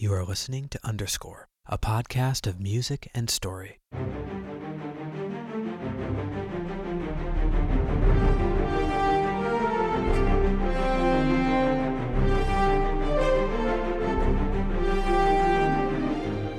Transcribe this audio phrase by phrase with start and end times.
[0.00, 3.80] You are listening to Underscore, a podcast of music and story.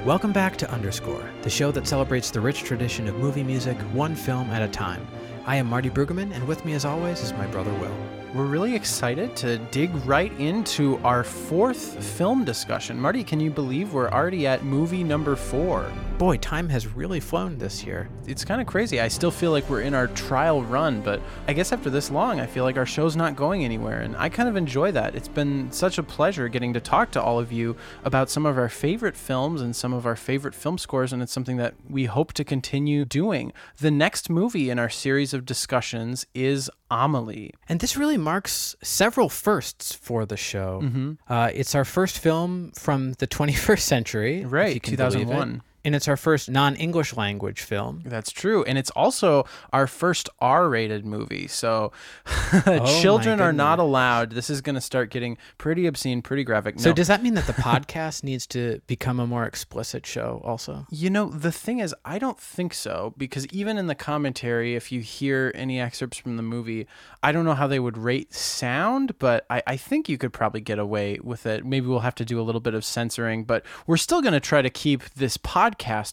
[0.03, 4.15] Welcome back to Underscore, the show that celebrates the rich tradition of movie music, one
[4.15, 5.07] film at a time.
[5.45, 7.95] I am Marty Brueggemann, and with me, as always, is my brother Will.
[8.35, 12.99] We're really excited to dig right into our fourth film discussion.
[12.99, 15.91] Marty, can you believe we're already at movie number four?
[16.19, 18.07] Boy, time has really flown this year.
[18.27, 18.99] It's kind of crazy.
[18.99, 22.39] I still feel like we're in our trial run, but I guess after this long,
[22.39, 25.15] I feel like our show's not going anywhere, and I kind of enjoy that.
[25.15, 28.59] It's been such a pleasure getting to talk to all of you about some of
[28.59, 32.05] our favorite films and some of our favorite film scores, and it's something that we
[32.05, 33.53] hope to continue doing.
[33.77, 37.51] The next movie in our series of discussions is Amelie.
[37.67, 40.81] And this really marks several firsts for the show.
[40.83, 41.13] Mm-hmm.
[41.27, 45.19] Uh, it's our first film from the 21st century, Right, you can believe it.
[45.19, 45.61] 2001.
[45.85, 48.01] And it's our first non-English language film.
[48.05, 48.63] That's true.
[48.63, 51.47] And it's also our first R rated movie.
[51.47, 51.91] So
[52.65, 54.31] Oh children are not allowed.
[54.31, 56.79] This is going to start getting pretty obscene, pretty graphic.
[56.79, 60.85] So does that mean that the podcast needs to become a more explicit show also?
[60.89, 64.91] You know, the thing is, I don't think so because even in the commentary, if
[64.91, 66.87] you hear any excerpts from the movie,
[67.23, 70.61] I don't know how they would rate sound, but I, I think you could probably
[70.61, 71.65] get away with it.
[71.65, 74.39] Maybe we'll have to do a little bit of censoring, but we're still going to
[74.39, 75.68] try to keep this podcast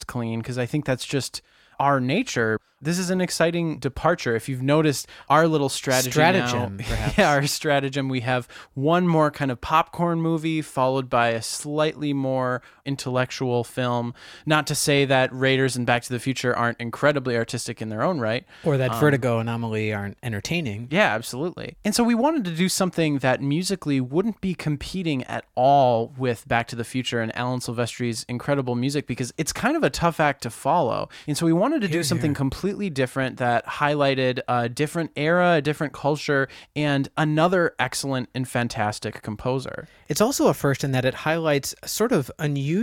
[0.07, 1.43] clean because I think that's just
[1.79, 2.59] our nature.
[2.81, 4.37] This is an exciting departure.
[4.37, 7.19] If you've noticed our little strategy Stratagem, now, perhaps.
[7.19, 12.13] yeah, our stratagem, we have one more kind of popcorn movie followed by a slightly
[12.13, 14.15] more intellectual film.
[14.47, 18.03] Not to say that Raiders and Back to the Future aren't incredibly artistic in their
[18.03, 18.45] own right.
[18.65, 20.89] Or that um, Vertigo and Amelie aren't entertaining?
[20.91, 21.77] Yeah, absolutely.
[21.85, 26.47] And so we wanted to do something that musically wouldn't be competing at all with
[26.49, 30.21] Back to the Future and Alan Silvestri's incredible music because it's kind of a tough
[30.21, 31.09] act to follow.
[31.27, 35.63] And so we wanted to do something completely different that highlighted a different era, a
[35.63, 39.89] different culture, and another excellent and fantastic composer.
[40.09, 42.76] It's also a first in that it highlights sort of unusual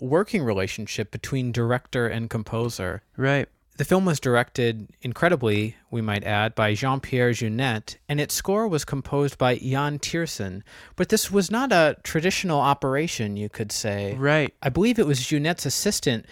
[0.00, 3.02] working relationship between director and composer.
[3.16, 3.48] Right.
[3.76, 8.68] The film was directed incredibly, we might add, by Jean Pierre Jeunet, and its score
[8.68, 10.62] was composed by Yann Tiersen.
[10.96, 14.14] But this was not a traditional operation, you could say.
[14.18, 14.52] Right.
[14.62, 16.26] I believe it was Jeunet's assistant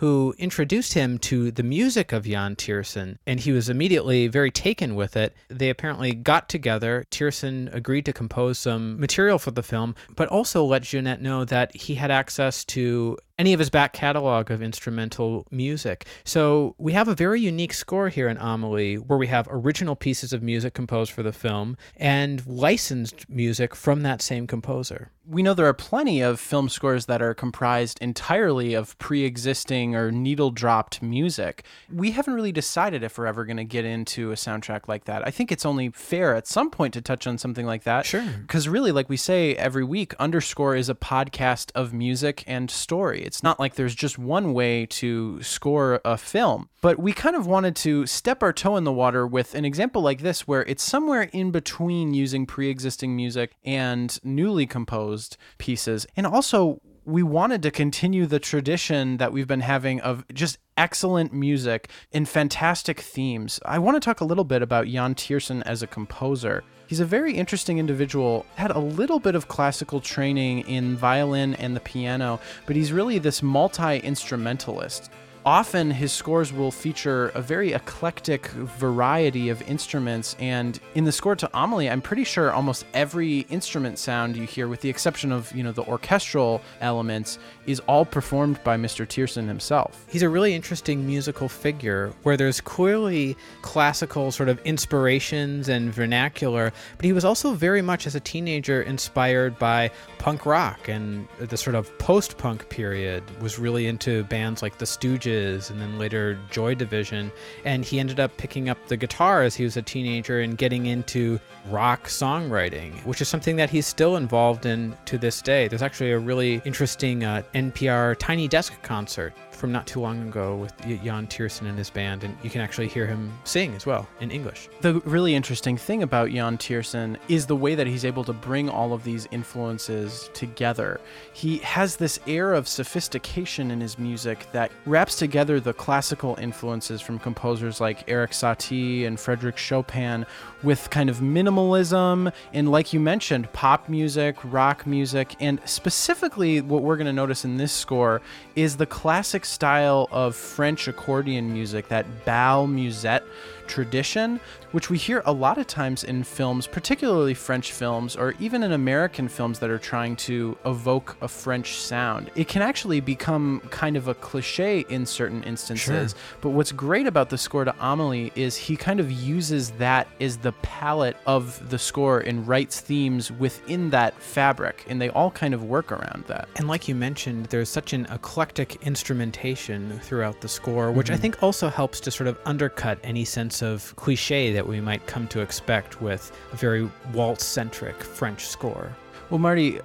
[0.00, 4.94] who introduced him to the music of Yann Tiersen, and he was immediately very taken
[4.94, 5.36] with it.
[5.48, 7.04] They apparently got together.
[7.10, 11.76] Tiersen agreed to compose some material for the film, but also let Jeunet know that
[11.76, 16.06] he had access to any of his back catalog of instrumental music.
[16.24, 20.34] So we have a very unique score here in Amelie, where we have original pieces
[20.34, 25.10] of music composed for the film and licensed music from that same composer.
[25.30, 30.10] we know there are plenty of film scores that are comprised entirely of pre-existing or
[30.10, 31.64] needle dropped music.
[31.90, 35.24] We haven't really decided if we're ever going to get into a soundtrack like that.
[35.24, 38.06] I think it's only fair at some point to touch on something like that.
[38.06, 38.24] Sure.
[38.40, 43.22] Because really, like we say every week, Underscore is a podcast of music and story.
[43.30, 46.68] It's not like there's just one way to score a film.
[46.80, 50.02] But we kind of wanted to step our toe in the water with an example
[50.02, 56.08] like this, where it's somewhere in between using pre existing music and newly composed pieces.
[56.16, 61.32] And also, we wanted to continue the tradition that we've been having of just excellent
[61.32, 63.60] music and fantastic themes.
[63.64, 66.62] I want to talk a little bit about Yann Tiersen as a composer.
[66.86, 71.76] He's a very interesting individual, had a little bit of classical training in violin and
[71.76, 75.10] the piano, but he's really this multi instrumentalist.
[75.46, 81.34] Often his scores will feature a very eclectic variety of instruments, and in the score
[81.36, 85.50] to Amelie, I'm pretty sure almost every instrument sound you hear, with the exception of
[85.56, 89.06] you know the orchestral elements, is all performed by Mr.
[89.06, 90.04] Tiersen himself.
[90.10, 96.70] He's a really interesting musical figure where there's clearly classical sort of inspirations and vernacular,
[96.98, 101.56] but he was also very much as a teenager inspired by punk rock and the
[101.56, 106.38] sort of post punk period, was really into bands like the Stooges and then later
[106.50, 107.30] Joy Division.
[107.64, 110.86] And he ended up picking up the guitar as he was a teenager and getting
[110.86, 111.38] into
[111.68, 115.68] rock songwriting, which is something that he's still involved in to this day.
[115.68, 120.56] There's actually a really interesting uh, NPR Tiny Desk concert from not too long ago
[120.56, 124.08] with Yann Tiersen and his band, and you can actually hear him sing as well
[124.20, 124.70] in English.
[124.80, 128.70] The really interesting thing about Yann Tiersen is the way that he's able to bring
[128.70, 130.98] all of these influences together.
[131.34, 137.02] He has this air of sophistication in his music that wraps together the classical influences
[137.02, 140.24] from composers like Erik Satie and Frederick Chopin
[140.62, 146.82] with kind of minimalism and, like you mentioned, pop music, rock music, and specifically what
[146.82, 148.22] we're going to notice in this score
[148.56, 153.24] is the classic style of French accordion music, that bal musette
[153.70, 154.40] tradition,
[154.72, 158.72] which we hear a lot of times in films, particularly French films, or even in
[158.72, 162.30] American films that are trying to evoke a French sound.
[162.34, 166.10] It can actually become kind of a cliche in certain instances.
[166.10, 166.20] Sure.
[166.40, 170.36] But what's great about the score to Amelie is he kind of uses that as
[170.36, 175.54] the palette of the score and writes themes within that fabric, and they all kind
[175.54, 176.48] of work around that.
[176.56, 181.14] And like you mentioned, there's such an eclectic instrumentation throughout the score, which mm-hmm.
[181.14, 185.06] I think also helps to sort of undercut any sense of cliche that we might
[185.06, 188.94] come to expect with a very waltz centric French score.
[189.30, 189.78] Well, Marty,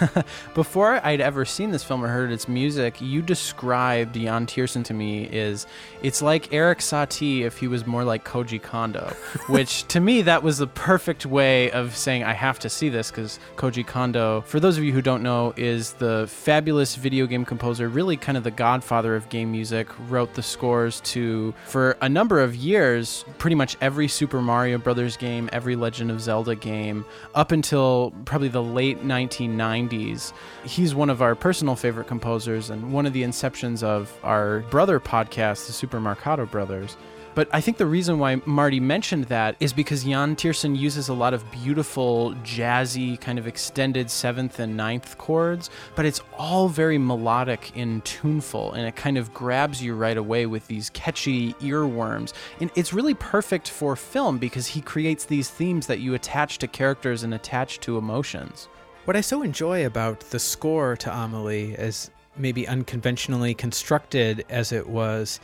[0.54, 4.94] before I'd ever seen this film or heard its music, you described Yann Tiersen to
[4.94, 5.68] me is
[6.02, 9.14] it's like Erik Satie if he was more like Koji Kondo,
[9.48, 13.12] which to me that was the perfect way of saying I have to see this
[13.12, 17.44] because Koji Kondo, for those of you who don't know, is the fabulous video game
[17.44, 19.88] composer, really kind of the godfather of game music.
[20.08, 25.16] Wrote the scores to for a number of years, pretty much every Super Mario Brothers
[25.16, 27.04] game, every Legend of Zelda game,
[27.36, 30.32] up until probably the late late 1990s.
[30.64, 34.98] He's one of our personal favorite composers and one of the inceptions of our brother
[34.98, 36.96] podcast, the Super Marcato Brothers.
[37.34, 41.14] But I think the reason why Marty mentioned that is because Yann Tiersen uses a
[41.14, 46.98] lot of beautiful, jazzy, kind of extended seventh and ninth chords, but it's all very
[46.98, 52.32] melodic and tuneful, and it kind of grabs you right away with these catchy earworms.
[52.58, 56.66] And it's really perfect for film because he creates these themes that you attach to
[56.66, 58.68] characters and attach to emotions.
[59.08, 64.86] What I so enjoy about the score to Amelie, as maybe unconventionally constructed as it
[64.86, 65.40] was,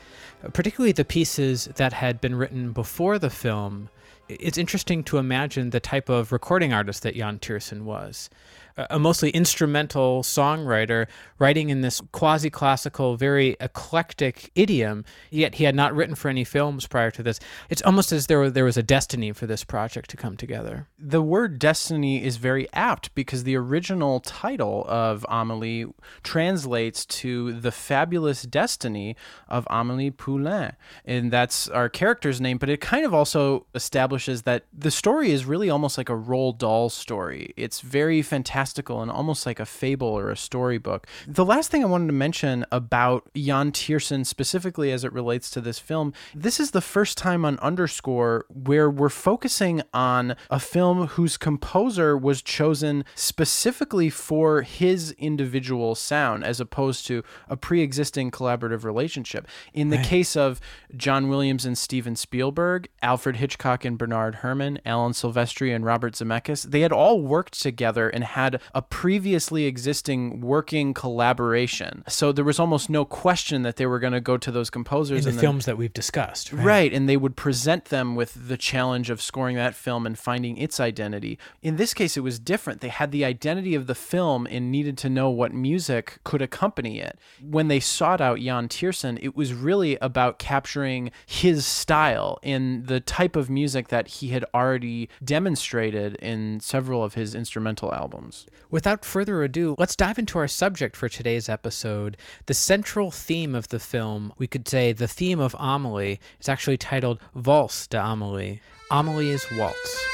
[0.52, 3.88] particularly the pieces that had been written before the film,
[4.28, 8.28] it's interesting to imagine the type of recording artist that Yann Tiersen was
[8.76, 11.06] a mostly instrumental songwriter
[11.38, 16.42] writing in this quasi classical, very eclectic idiom, yet he had not written for any
[16.42, 17.38] films prior to this.
[17.70, 20.88] It's almost as though there was a destiny for this project to come together.
[20.98, 25.86] The word destiny is very apt because the original title of Amelie
[26.22, 29.14] translates to the fabulous destiny
[29.48, 30.72] of Amelie Poulain.
[31.04, 35.44] And that's our character's name, but it kind of also establishes that the story is
[35.44, 37.52] really almost like a Roald Dahl story.
[37.56, 41.06] It's very fantastic fantastical and almost like a fable or a storybook.
[41.26, 45.60] The last thing I wanted to mention about Yann Tiersen, specifically as it relates to
[45.60, 51.08] this film, this is the first time on Underscore where we're focusing on a film
[51.08, 58.30] whose composer was chosen specifically for his individual sound as opposed to a pre existing
[58.30, 59.46] collaborative relationship.
[59.74, 60.06] In the right.
[60.06, 60.58] case of
[60.96, 66.70] John Williams and Steven Spielberg, Alfred Hitchcock and Bernard Herrmann, Alan Silvestri and Robert Zemeckis,
[66.70, 72.04] they had all worked together and had a previously existing working collaboration.
[72.08, 75.26] So there was almost no question that they were going to go to those composers
[75.26, 76.52] in the films that we've discussed.
[76.52, 76.64] Right?
[76.64, 80.56] right, and they would present them with the challenge of scoring that film and finding
[80.56, 81.38] its identity.
[81.62, 82.80] In this case, it was different.
[82.80, 87.00] They had the identity of the film and needed to know what music could accompany
[87.00, 87.18] it.
[87.42, 93.00] When they sought out Yann Tiersen, it was really about capturing his style in the
[93.00, 98.43] type of music that he had already demonstrated in several of his instrumental albums.
[98.70, 102.16] Without further ado, let's dive into our subject for today's episode.
[102.46, 106.76] The central theme of the film, we could say the theme of Amelie, is actually
[106.76, 108.60] titled Valse d'Amelie.
[108.90, 110.13] Amelie's Waltz.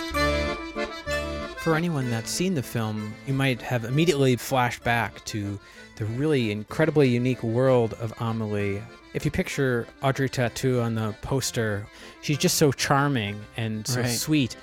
[1.71, 5.57] For anyone that's seen the film, you might have immediately flashed back to
[5.95, 8.83] the really incredibly unique world of Amelie.
[9.13, 11.87] If you picture Audrey Tautou on the poster,
[12.21, 14.09] she's just so charming and so right.
[14.09, 14.57] sweet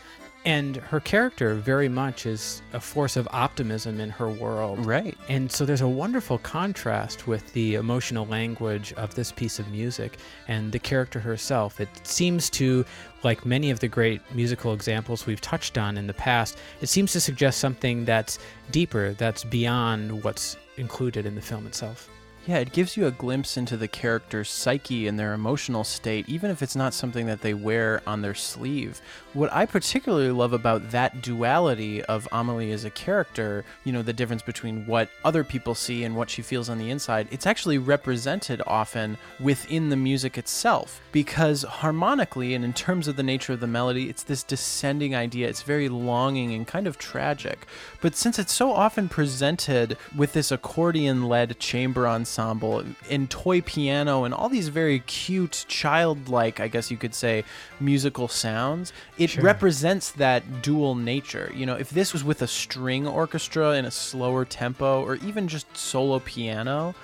[0.49, 4.87] And her character very much is a force of optimism in her world.
[4.87, 5.15] Right.
[5.29, 10.17] And so there's a wonderful contrast with the emotional language of this piece of music
[10.49, 11.83] and the character herself.
[11.83, 12.87] It seems to,
[13.23, 17.13] like many of the great musical examples we've touched on in the past, it seems
[17.13, 18.39] to suggest something that's
[18.71, 22.09] deeper, that's beyond what's included in the film itself.
[22.47, 26.51] Yeah, it gives you a glimpse into the character's psyche and their emotional state, even
[26.51, 29.03] if it's not something that they wear on their sleeve.
[29.35, 34.15] What I particularly love about that duality of Amelie as a character, you know, the
[34.15, 37.77] difference between what other people see and what she feels on the inside, it's actually
[37.77, 41.03] represented often within the music itself.
[41.13, 45.49] Because harmonically and in terms of the nature of the melody, it's this descending idea.
[45.49, 47.67] It's very longing and kind of tragic.
[48.01, 53.61] But since it's so often presented with this accordion led chamber ensemble, ensemble and toy
[53.63, 57.45] piano and all these very cute, childlike, I guess you could say,
[57.81, 58.93] musical sounds.
[59.17, 59.45] It sure.
[59.45, 61.51] represents that dual nature.
[61.55, 65.49] You know, if this was with a string orchestra in a slower tempo or even
[65.49, 66.95] just solo piano,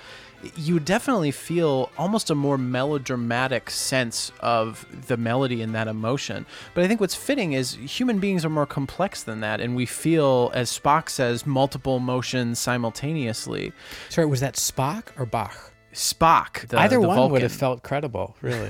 [0.55, 6.45] you definitely feel almost a more melodramatic sense of the melody and that emotion.
[6.73, 9.85] But I think what's fitting is human beings are more complex than that, and we
[9.85, 13.73] feel, as Spock says, multiple emotions simultaneously.
[14.09, 15.71] Sorry, was that Spock or Bach?
[15.93, 16.67] Spock.
[16.67, 17.31] The, Either the one Vulcan.
[17.33, 18.69] would have felt credible, really.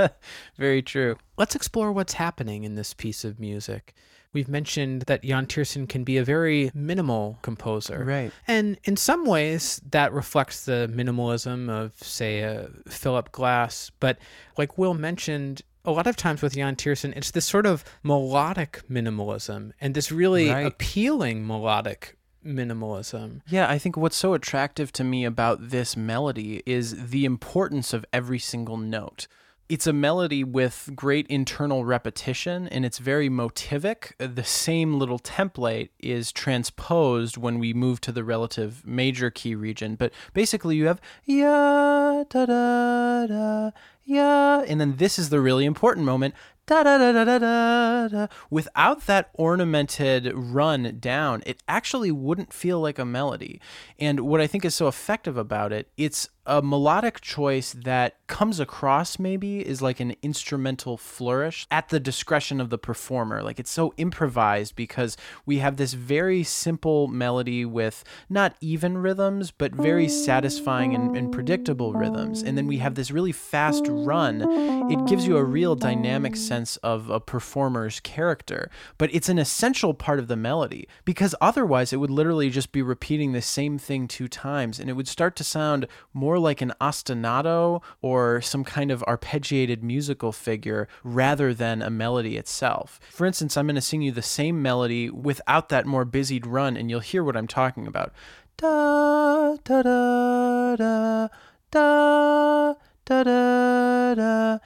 [0.58, 1.16] Very true.
[1.38, 3.94] Let's explore what's happening in this piece of music.
[4.32, 8.04] We've mentioned that Yann Tiersen can be a very minimal composer.
[8.04, 8.32] Right.
[8.46, 13.90] And in some ways, that reflects the minimalism of, say, a Philip Glass.
[14.00, 14.18] But
[14.58, 18.82] like Will mentioned, a lot of times with Yann Tiersen, it's this sort of melodic
[18.90, 20.66] minimalism and this really right.
[20.66, 23.40] appealing melodic minimalism.
[23.48, 28.04] Yeah, I think what's so attractive to me about this melody is the importance of
[28.12, 29.26] every single note
[29.68, 34.12] it's a melody with great internal repetition and it's very motivic.
[34.18, 39.94] The same little template is transposed when we move to the relative major key region.
[39.94, 43.70] But basically, you have ya da da da
[44.04, 46.34] ya, and then this is the really important moment
[46.68, 48.26] da da da da da da.
[48.50, 53.60] Without that ornamented run down, it actually wouldn't feel like a melody.
[53.98, 58.58] And what I think is so effective about it, it's a melodic choice that comes
[58.58, 63.42] across maybe is like an instrumental flourish at the discretion of the performer.
[63.42, 69.50] Like it's so improvised because we have this very simple melody with not even rhythms,
[69.50, 72.42] but very satisfying and, and predictable rhythms.
[72.42, 74.90] And then we have this really fast run.
[74.90, 79.92] It gives you a real dynamic sense of a performer's character, but it's an essential
[79.92, 84.08] part of the melody because otherwise it would literally just be repeating the same thing
[84.08, 88.64] two times and it would start to sound more more like an ostinato or some
[88.64, 93.00] kind of arpeggiated musical figure rather than a melody itself.
[93.10, 96.76] For instance, I'm going to sing you the same melody without that more busied run,
[96.76, 98.12] and you'll hear what I'm talking about.
[98.56, 101.28] Da da da da
[101.70, 104.58] da da da da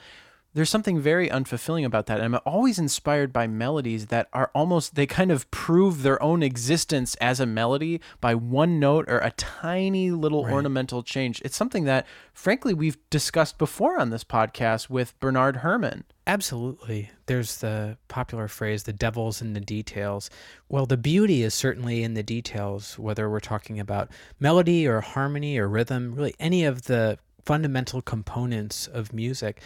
[0.53, 2.19] there's something very unfulfilling about that.
[2.19, 6.43] And I'm always inspired by melodies that are almost, they kind of prove their own
[6.43, 10.53] existence as a melody by one note or a tiny little right.
[10.53, 11.41] ornamental change.
[11.43, 16.03] It's something that, frankly, we've discussed before on this podcast with Bernard Herrmann.
[16.27, 17.09] Absolutely.
[17.25, 20.29] There's the popular phrase, the devil's in the details.
[20.69, 25.57] Well, the beauty is certainly in the details, whether we're talking about melody or harmony
[25.57, 29.61] or rhythm, really any of the fundamental components of music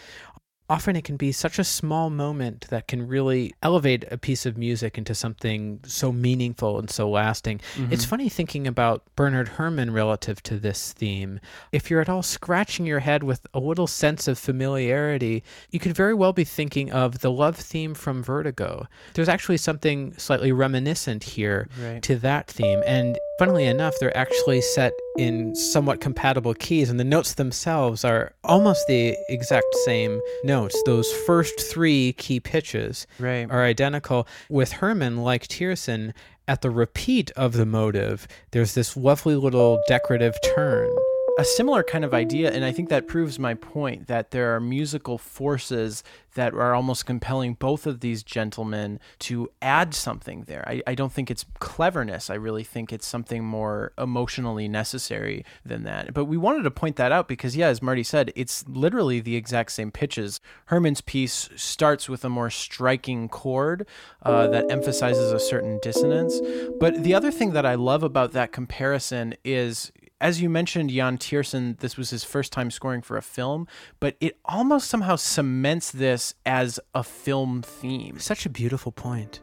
[0.69, 4.57] often it can be such a small moment that can really elevate a piece of
[4.57, 7.59] music into something so meaningful and so lasting.
[7.75, 7.93] Mm-hmm.
[7.93, 11.39] It's funny thinking about Bernard Herrmann relative to this theme.
[11.71, 15.95] If you're at all scratching your head with a little sense of familiarity, you could
[15.95, 18.87] very well be thinking of the love theme from Vertigo.
[19.13, 22.01] There's actually something slightly reminiscent here right.
[22.03, 22.83] to that theme.
[22.85, 28.33] And funnily enough, they're actually set in somewhat compatible keys, and the notes themselves are
[28.43, 30.21] almost the exact same
[30.61, 30.81] notes.
[30.85, 33.49] Those first three key pitches right.
[33.49, 34.27] are identical.
[34.49, 36.13] With Herrmann, like Tiersen,
[36.47, 40.89] at the repeat of the motive, there's this lovely little decorative turn
[41.37, 44.59] a similar kind of idea, and I think that proves my point that there are
[44.59, 46.03] musical forces
[46.33, 50.63] that are almost compelling both of these gentlemen to add something there.
[50.67, 52.29] I, I don't think it's cleverness.
[52.29, 56.13] I really think it's something more emotionally necessary than that.
[56.13, 59.35] But we wanted to point that out because, yeah, as Marty said, it's literally the
[59.35, 60.39] exact same pitches.
[60.67, 63.85] Herrmann's piece starts with a more striking chord
[64.23, 66.39] uh, that emphasizes a certain dissonance.
[66.79, 71.17] But the other thing that I love about that comparison is as you mentioned, Yann
[71.17, 73.67] Tiersen, this was his first time scoring for a film,
[73.99, 78.19] but it almost somehow cements this as a film theme.
[78.19, 79.41] Such a beautiful point.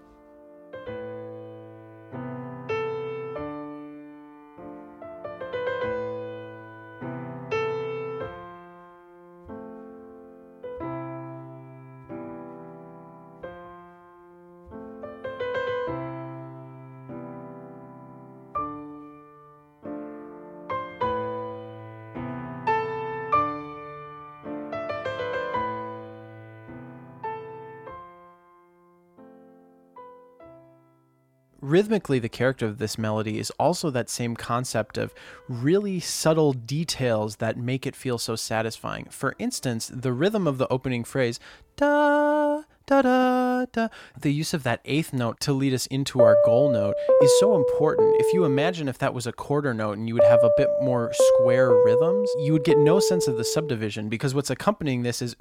[31.75, 35.13] Rhythmically, the character of this melody is also that same concept of
[35.49, 39.07] really subtle details that make it feel so satisfying.
[39.11, 41.41] For instance, the rhythm of the opening phrase,
[41.75, 43.85] da da da da.
[43.85, 43.89] Uh,
[44.21, 47.57] the use of that eighth note to lead us into our goal note is so
[47.57, 48.17] important.
[48.19, 50.69] If you imagine if that was a quarter note and you would have a bit
[50.83, 55.23] more square rhythms, you would get no sense of the subdivision because what's accompanying this
[55.23, 55.37] is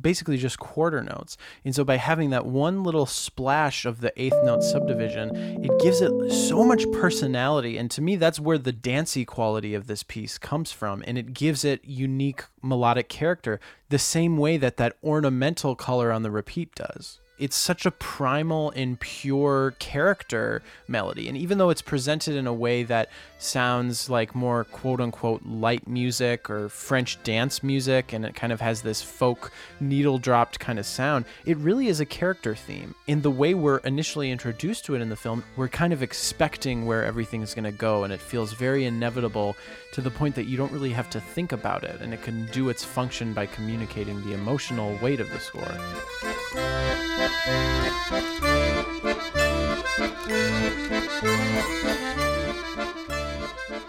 [0.00, 1.36] basically just quarter notes.
[1.64, 6.00] And so by having that one little splash of the eighth note subdivision, it gives
[6.00, 7.76] it so much personality.
[7.76, 11.04] And to me, that's where the dancey quality of this piece comes from.
[11.06, 16.10] And it gives it unique melodic character the same way that that that ornamental color
[16.10, 21.28] on the repeat does it's such a primal and pure character melody.
[21.28, 25.86] And even though it's presented in a way that sounds like more quote unquote light
[25.86, 30.78] music or French dance music, and it kind of has this folk needle dropped kind
[30.78, 32.94] of sound, it really is a character theme.
[33.06, 36.86] In the way we're initially introduced to it in the film, we're kind of expecting
[36.86, 39.56] where everything is going to go, and it feels very inevitable
[39.92, 42.46] to the point that you don't really have to think about it, and it can
[42.46, 45.62] do its function by communicating the emotional weight of the score.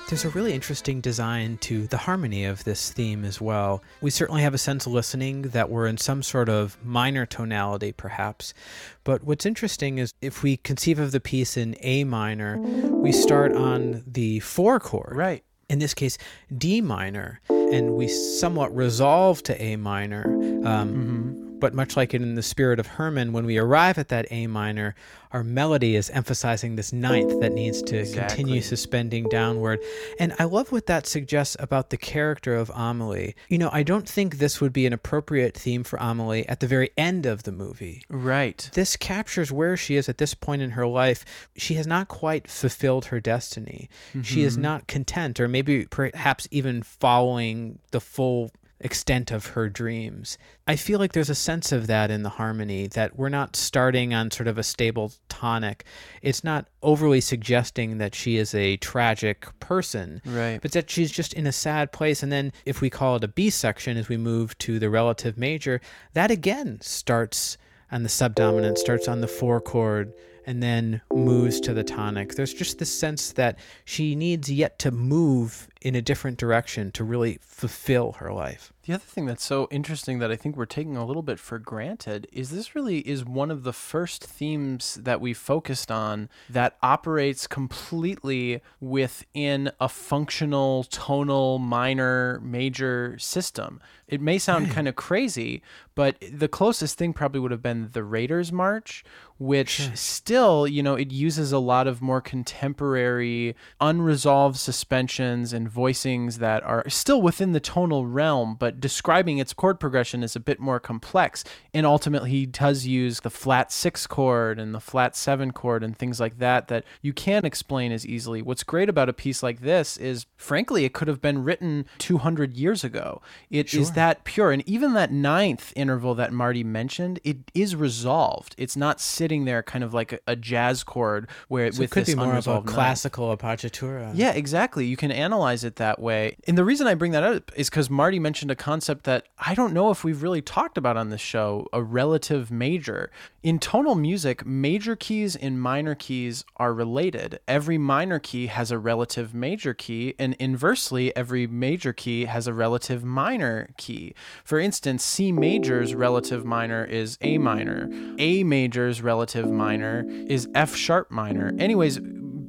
[0.10, 3.84] There's a really interesting design to the harmony of this theme as well.
[4.02, 8.56] We certainly have a sense listening that we're in some sort of minor tonality, perhaps.
[9.04, 13.54] But what's interesting is if we conceive of the piece in A minor, we start
[13.54, 15.16] on the four chord.
[15.16, 15.44] Right.
[15.70, 16.18] In this case,
[16.58, 20.26] D minor, and we somewhat resolve to A minor.
[20.26, 24.28] Um, mm-hmm but much like in the spirit of Herrmann, when we arrive at that
[24.32, 24.96] A minor,
[25.32, 28.36] our melody is emphasizing this ninth that needs to exactly.
[28.36, 29.80] continue suspending downward.
[30.20, 33.36] And I love what that suggests about the character of Amelie.
[33.48, 36.68] You know, I don't think this would be an appropriate theme for Amelie at the
[36.68, 38.04] very end of the movie.
[38.10, 38.70] Right.
[38.74, 41.24] This captures where she is at this point in her life.
[41.56, 43.90] She has not quite fulfilled her destiny.
[44.10, 44.22] Mm-hmm.
[44.22, 44.64] She is mm-hmm.
[44.64, 50.38] not content, or maybe perhaps even following the full extent of her dreams.
[50.68, 54.14] I feel like there's a sense of that in the harmony that we're not starting
[54.14, 55.84] on sort of a stable tonic.
[56.22, 60.62] It's not overly suggesting that she is a tragic person, right?
[60.62, 62.24] But that she's just in a sad place.
[62.24, 65.38] And then if we call it a B section as we move to the relative
[65.38, 65.82] major,
[66.14, 67.58] that again starts
[67.92, 70.14] on the subdominant, starts on the four chord
[70.50, 72.34] and then moves to the tonic.
[72.34, 77.04] There's just this sense that she needs yet to move in a different direction to
[77.04, 78.74] really fulfill her life.
[78.90, 81.60] The other thing that's so interesting that I think we're taking a little bit for
[81.60, 86.76] granted is this really is one of the first themes that we focused on that
[86.82, 93.80] operates completely within a functional tonal minor major system.
[94.08, 94.70] It may sound hmm.
[94.70, 94.76] right.
[94.76, 95.62] kind of crazy,
[95.94, 99.04] but the closest thing probably would have been the Raiders March,
[99.38, 99.96] which sure.
[99.96, 106.64] still, you know, it uses a lot of more contemporary unresolved suspensions and voicings that
[106.64, 110.80] are still within the tonal realm, but describing its chord progression is a bit more
[110.80, 111.44] complex.
[111.74, 115.98] And ultimately, he does use the flat six chord and the flat seven chord and
[115.98, 118.42] things like that that you can't explain as easily.
[118.42, 122.54] What's great about a piece like this is, frankly, it could have been written 200
[122.54, 123.22] years ago.
[123.50, 123.82] It sure.
[123.82, 124.52] is that pure.
[124.52, 128.56] And even that ninth interval that Marty mentioned, it is resolved.
[128.58, 131.92] It's not sitting there kind of like a, a jazz chord where so with it
[131.92, 134.12] could this be more of a classical appoggiatura.
[134.16, 134.86] Yeah, exactly.
[134.86, 136.38] You can analyze it that way.
[136.48, 139.56] And the reason I bring that up is because Marty mentioned a concept that I
[139.56, 143.10] don't know if we've really talked about on this show a relative major.
[143.42, 147.40] In tonal music, major keys and minor keys are related.
[147.48, 152.54] Every minor key has a relative major key, and inversely, every major key has a
[152.54, 154.14] relative minor key.
[154.44, 160.76] For instance, C major's relative minor is A minor, A major's relative minor is F
[160.76, 161.56] sharp minor.
[161.58, 162.00] Anyways,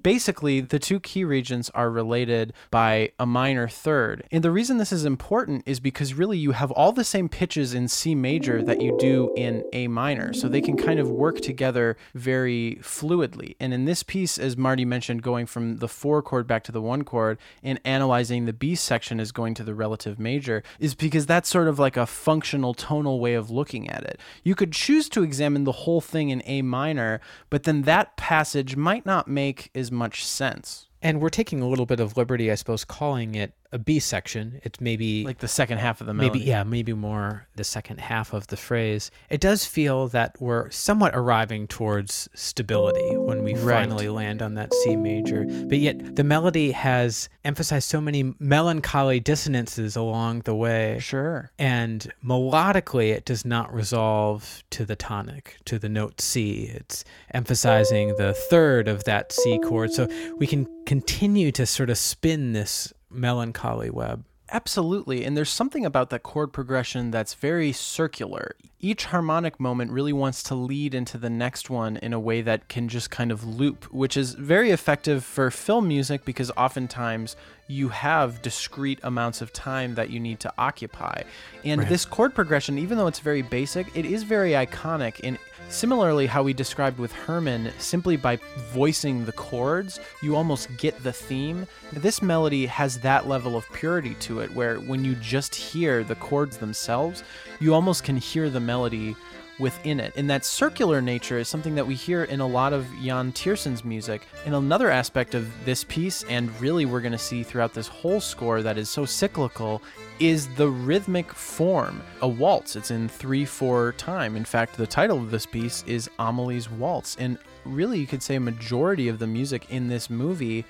[0.02, 4.24] basically, the two key regions are related by a minor third.
[4.30, 7.74] And the reason this is important is because really you have all the same pitches
[7.74, 10.32] in C major that you do in A minor.
[10.32, 13.56] So they can kind of work together very fluidly.
[13.60, 16.80] And in this piece, as Marty mentioned, going from the four chord back to the
[16.80, 21.26] one chord and analyzing the B section as going to the relative major is because
[21.26, 24.20] that's sort of like a functional tonal way of looking at it.
[24.42, 28.76] You could choose to examine the whole thing in A minor, but then that passage
[28.76, 30.86] might not make as much sense.
[31.02, 34.60] And we're taking a little bit of liberty, I suppose, calling it a B section.
[34.64, 36.40] It's maybe like the second half of the melody.
[36.40, 39.10] maybe yeah, maybe more the second half of the phrase.
[39.28, 43.82] It does feel that we're somewhat arriving towards stability when we Right.
[43.84, 45.44] finally land on that C major.
[45.44, 50.98] But yet the melody has emphasized so many melancholy dissonances along the way.
[51.00, 51.50] Sure.
[51.58, 56.70] And melodically, it does not resolve to the tonic, to the note C.
[56.74, 59.92] It's emphasizing the third of that C chord.
[59.92, 64.24] So we can continue to sort of spin this melancholy web.
[64.52, 65.24] Absolutely.
[65.24, 68.56] And there's something about that chord progression that's very circular.
[68.80, 72.68] Each harmonic moment really wants to lead into the next one in a way that
[72.68, 77.36] can just kind of loop, which is very effective for film music because oftentimes
[77.68, 81.22] you have discrete amounts of time that you need to occupy.
[81.64, 81.88] And Right.
[81.88, 85.20] this chord progression, even though it's very basic, it is very iconic.
[85.22, 85.38] And
[85.70, 88.38] similarly, how we described with Herrmann, simply by
[88.72, 91.66] voicing the chords, you almost get the theme.
[91.92, 96.16] This melody has that level of purity to it, where when you just hear the
[96.16, 97.22] chords themselves,
[97.60, 99.16] you almost can hear the melody
[99.60, 100.12] within it.
[100.16, 103.84] And that circular nature is something that we hear in a lot of Yann Tiersen's
[103.84, 104.26] music.
[104.44, 108.20] And another aspect of this piece, and really we're going to see throughout this whole
[108.20, 109.82] score that is so cyclical,
[110.18, 112.02] is the rhythmic form.
[112.22, 112.74] A waltz.
[112.74, 114.36] It's in 3 4 time.
[114.36, 117.16] In fact, the title of this piece is Amelie's Waltz.
[117.18, 120.64] And really, you could say a majority of the music in this movie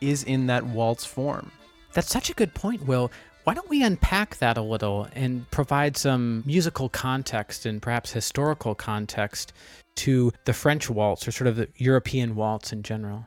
[0.00, 1.50] is in that waltz form.
[1.92, 3.10] That's such a good point, Will.
[3.44, 8.76] Why don't we unpack that a little and provide some musical context and perhaps historical
[8.76, 9.52] context
[9.96, 13.26] to the French waltz or sort of the European waltz in general?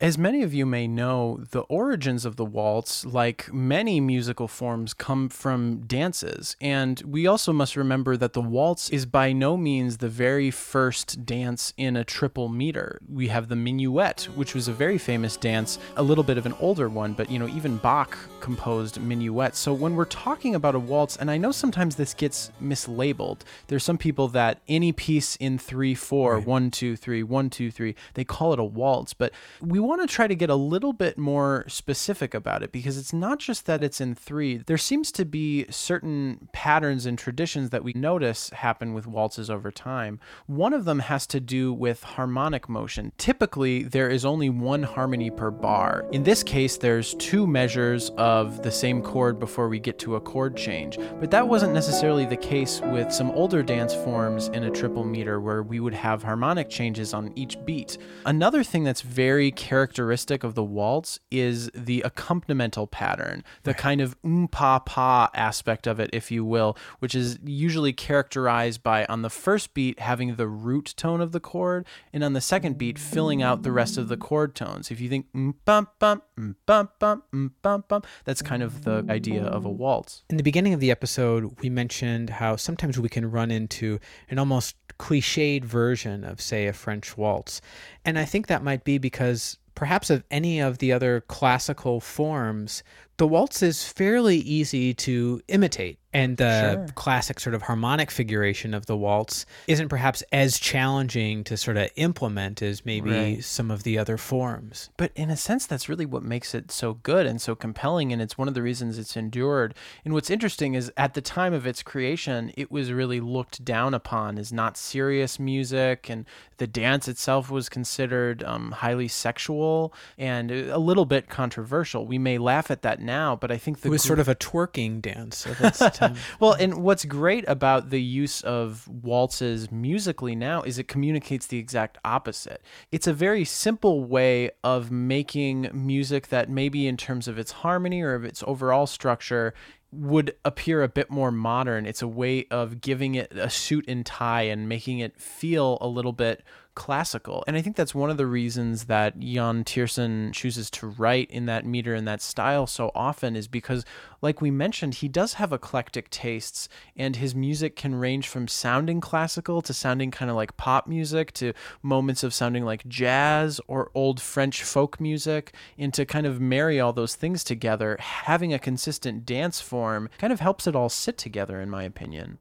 [0.00, 4.92] As many of you may know, the origins of the waltz, like many musical forms,
[4.92, 6.56] come from dances.
[6.60, 11.24] And we also must remember that the waltz is by no means the very first
[11.24, 12.98] dance in a triple meter.
[13.08, 16.54] We have the minuet, which was a very famous dance, a little bit of an
[16.58, 19.60] older one, but you know, even Bach composed minuets.
[19.60, 23.84] So when we're talking about a waltz, and I know sometimes this gets mislabeled, there's
[23.84, 26.46] some people that any piece in three, four, Right.
[26.46, 29.14] one, two, three, one, two, three, they call it a waltz.
[29.14, 32.98] But we want to try to get a little bit more specific about it because
[32.98, 34.56] it's not just that it's in three.
[34.56, 39.70] There seems to be certain patterns and traditions that we notice happen with waltzes over
[39.70, 40.20] time.
[40.46, 43.12] One of them has to do with harmonic motion.
[43.18, 46.06] Typically, there is only one harmony per bar.
[46.12, 50.20] In this case, there's two measures of the same chord before we get to a
[50.20, 50.98] chord change.
[51.20, 55.40] But that wasn't necessarily the case with some older dance forms in a triple meter
[55.40, 57.98] where we would have harmonic changes on each beat.
[58.26, 64.16] Another thing that's very characteristic of the waltz is the accompanimental pattern, the kind of
[64.22, 69.22] um pa pa aspect of it, if you will, which is usually characterized by on
[69.22, 73.00] the first beat having the root tone of the chord, and on the second beat
[73.00, 74.92] filling out the rest of the chord tones.
[74.92, 78.84] If you think um bum bum um bum bum um bum bum, that's kind of
[78.84, 80.22] the idea of a waltz.
[80.30, 83.98] In the beginning of the episode, we mentioned how sometimes we can run into
[84.30, 87.60] an almost cliched version of, say, a French waltz.
[88.04, 92.82] And I think that might be because perhaps of any of the other classical forms,
[93.16, 95.98] the waltz is fairly easy to imitate.
[96.14, 96.86] And the Sure.
[96.94, 101.90] classic sort of harmonic figuration of the waltz isn't perhaps as challenging to sort of
[101.96, 103.44] implement as maybe Right.
[103.44, 104.90] some of the other forms.
[104.96, 108.12] But in a sense, that's really what makes it so good and so compelling.
[108.12, 109.74] And it's one of the reasons it's endured.
[110.04, 113.92] And what's interesting is at the time of its creation, it was really looked down
[113.92, 116.08] upon as not serious music.
[116.08, 116.26] And
[116.58, 122.06] the dance itself was considered um, highly sexual and a little bit controversial.
[122.06, 124.36] We may laugh at that now, but I think the It was sort of a
[124.36, 126.03] twerking dance of its time.
[126.40, 131.58] well, and what's great about the use of waltzes musically now is it communicates the
[131.58, 132.62] exact opposite.
[132.90, 138.02] It's a very simple way of making music that maybe in terms of its harmony
[138.02, 139.54] or of its overall structure
[139.94, 141.86] would appear a bit more modern.
[141.86, 145.86] It's a way of giving it a suit and tie and making it feel a
[145.86, 146.42] little bit
[146.74, 147.44] classical.
[147.46, 151.46] And I think that's one of the reasons that Yann Tiersen chooses to write in
[151.46, 153.84] that meter and that style so often is because,
[154.22, 159.00] like we mentioned, he does have eclectic tastes and his music can range from sounding
[159.00, 163.90] classical to sounding kind of like pop music to moments of sounding like jazz or
[163.94, 168.58] old French folk music and to kind of marry all those things together, having a
[168.58, 172.38] consistent dance form kind of helps it all sit together, in my opinion.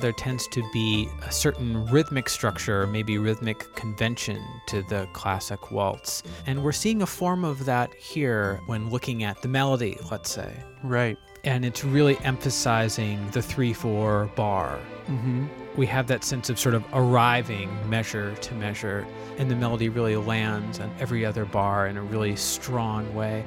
[0.00, 6.22] There tends to be a certain rhythmic structure, maybe rhythmic convention to the classic waltz.
[6.46, 10.52] And we're seeing a form of that here when looking at the melody, let's say.
[10.82, 11.16] Right.
[11.44, 14.78] And it's really emphasizing the 3 4 bar.
[15.06, 15.46] Mm-hmm.
[15.76, 19.06] We have that sense of sort of arriving measure to measure,
[19.38, 23.44] and the melody really lands on every other bar in a really strong way.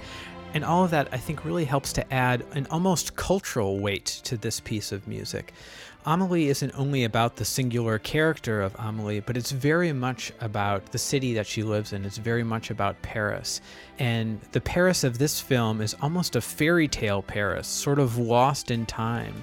[0.53, 4.37] And all of that, I think, really helps to add an almost cultural weight to
[4.37, 5.53] this piece of music.
[6.05, 10.97] Amelie isn't only about the singular character of Amelie, but it's very much about the
[10.97, 12.03] city that she lives in.
[12.03, 13.61] It's very much about Paris.
[13.99, 18.69] And the Paris of this film is almost a fairy tale Paris, sort of lost
[18.69, 19.33] in time.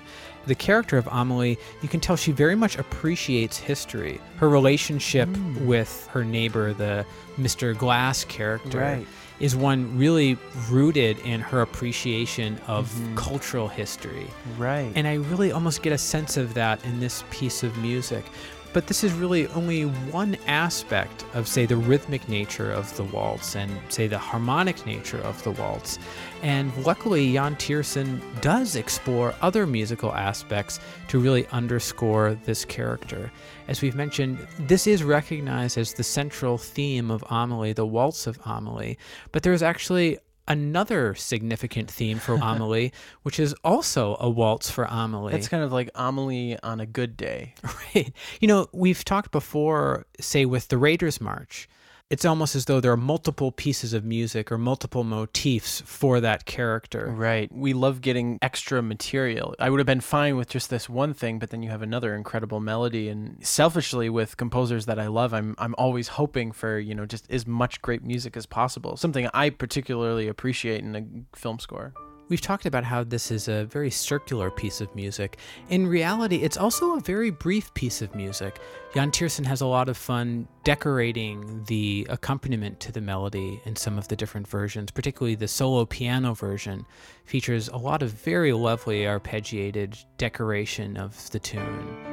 [0.47, 4.21] The character of Amelie, you can tell she very much appreciates history.
[4.37, 5.67] Her relationship Mm.
[5.67, 7.07] with her neighbor, the
[7.39, 7.77] Mr.
[7.77, 9.07] Glass character, Right.
[9.41, 10.37] Is one really
[10.69, 13.17] rooted in her appreciation of Mhm.
[13.17, 14.27] cultural history.
[14.59, 14.93] Right.
[14.95, 18.25] And I really almost get a sense of that in this piece of music.
[18.73, 23.57] But this is really only one aspect of, say, the rhythmic nature of the waltz
[23.57, 25.99] and, say, the harmonic nature of the waltz.
[26.43, 30.79] And luckily, Yann Tiersen does explore other musical aspects
[31.09, 33.33] to really underscore this character.
[33.67, 38.39] As we've mentioned, this is recognized as the central theme of Amelie, the waltz of
[38.45, 38.99] Amelie.
[39.33, 40.19] But there's actually
[40.51, 45.33] another significant theme for Amelie, which is also a waltz for Amelie.
[45.35, 47.55] It's kind of like Amelie on a good day.
[47.95, 48.13] Right.
[48.41, 51.69] You know, we've talked before, say, with the Raiders March.
[52.11, 56.45] It's almost as though there are multiple pieces of music or multiple motifs for that
[56.45, 57.07] character.
[57.07, 57.49] Right.
[57.53, 59.55] We love getting extra material.
[59.61, 62.17] I would have been fine with just this one thing, but then you have another
[62.17, 63.09] incredible melody.
[63.09, 67.31] And selfishly, with composers that I love, I'm I'm always hoping for you know just
[67.31, 68.97] as much great music as possible.
[68.97, 71.95] Something I particularly appreciate in a film score.
[72.31, 75.39] We've talked about how this is a very circular piece of music.
[75.69, 78.61] In reality, it's also a very brief piece of music.
[78.95, 83.99] Yann Tiersen has a lot of fun decorating the accompaniment to the melody in some
[83.99, 86.87] of the different versions, particularly the solo piano version
[87.25, 92.10] features a lot of very lovely arpeggiated decoration of the tune.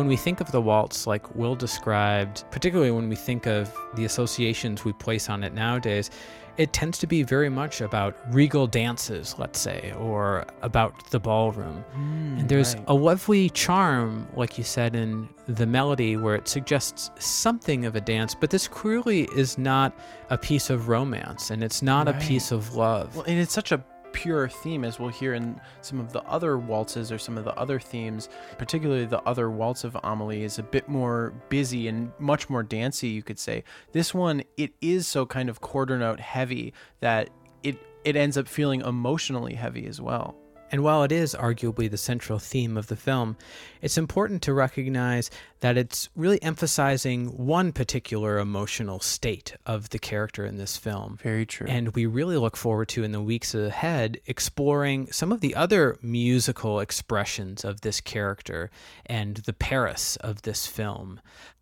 [0.00, 4.06] When we think of the waltz, like Will described, particularly when we think of the
[4.06, 6.10] associations we place on it nowadays,
[6.56, 11.84] it tends to be very much about regal dances, let's say, or about the ballroom.
[11.92, 12.84] Hmm, and there's right.
[12.88, 18.00] a lovely charm, like you said, in the melody where it suggests something of a
[18.00, 19.92] dance, but this clearly is not
[20.30, 23.16] a piece of romance and it's not a piece of love.
[23.16, 26.58] Well, and it's such a pure theme, as we'll hear in some of the other
[26.58, 28.28] waltzes or some of the other themes.
[28.58, 33.08] Particularly, the other waltz of Amelie is a bit more busy and much more dancey,
[33.08, 33.64] you could say.
[33.92, 37.30] This one, it is so kind of quarter note heavy that
[37.62, 40.36] it it ends up feeling emotionally heavy as well.
[40.70, 43.36] And while it is arguably the central theme of the film,
[43.82, 45.30] it's important to recognize
[45.60, 51.18] that it's really emphasizing one particular emotional state of the character in this film.
[51.22, 51.66] Very true.
[51.68, 55.98] And we really look forward to in the weeks ahead exploring some of the other
[56.02, 58.70] musical expressions of this character
[59.06, 61.20] and the Paris of this film.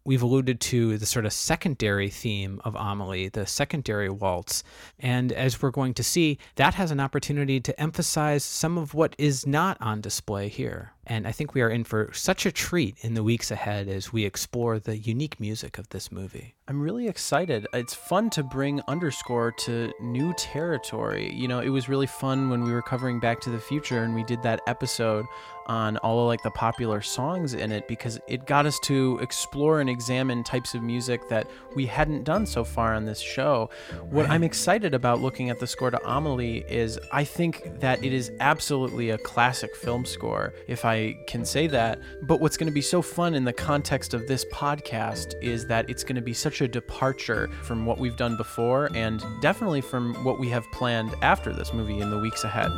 [0.08, 4.64] We've alluded to the sort of secondary theme of Amelie, the secondary waltz.
[4.98, 9.14] And as we're going to see, that has an opportunity to emphasize some of what
[9.18, 10.92] is not on display here.
[11.08, 14.12] And I think we are in for such a treat in the weeks ahead as
[14.12, 16.54] we explore the unique music of this movie.
[16.68, 17.66] I'm really excited.
[17.72, 21.32] It's fun to bring underscore to new territory.
[21.32, 24.14] You know, it was really fun when we were covering Back to the Future and
[24.14, 25.24] we did that episode
[25.68, 29.80] on all of like the popular songs in it because it got us to explore
[29.80, 33.68] and examine types of music that we hadn't done so far on this show.
[34.10, 38.12] What I'm excited about looking at the score to Amelie is I think that it
[38.12, 42.00] is absolutely a classic film score, if I can say that.
[42.22, 45.88] But what's going to be so fun in the context of this podcast is that
[45.88, 50.14] it's going to be such a departure from what we've done before and definitely from
[50.24, 52.70] what we have planned after this movie in the weeks ahead.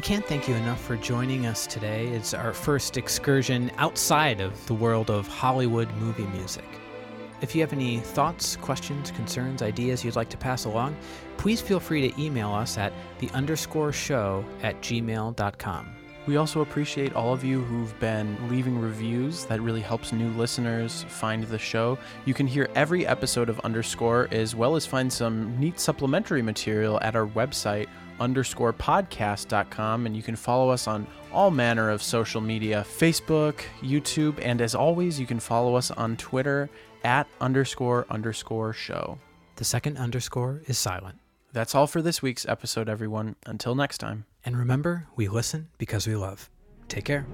[0.00, 2.06] can't thank you enough for joining us today.
[2.06, 6.64] It's our first excursion outside of the world of Hollywood movie music.
[7.42, 10.94] If you have any thoughts, questions, concerns, ideas you'd like to pass along,
[11.38, 15.96] please feel free to email us at the underscore show at gmail.com.
[16.26, 19.46] We also appreciate all of you who've been leaving reviews.
[19.46, 21.98] That really helps new listeners find the show.
[22.26, 27.00] You can hear every episode of Underscore as well as find some neat supplementary material
[27.00, 27.88] at our website,
[28.20, 30.04] underscorepodcast.com.
[30.04, 34.74] And you can follow us on all manner of social media Facebook, YouTube, and as
[34.74, 36.68] always, you can follow us on Twitter
[37.04, 39.18] at underscore underscore show.
[39.56, 41.18] The second underscore is silent.
[41.52, 43.36] That's all for this week's episode, everyone.
[43.44, 44.24] Until next time.
[44.44, 46.48] And remember, we listen because we love.
[46.88, 47.26] Take care.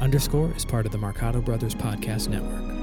[0.00, 2.79] Underscore is part of the Marcato Brothers Podcast Network.